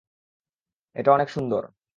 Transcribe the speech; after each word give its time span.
এটা 0.95 1.09
অনেক 1.11 1.29
সুন্দর। 1.29 1.63